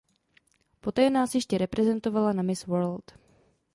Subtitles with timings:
[0.79, 3.11] Poté nás ještě reprezentovala na Miss World.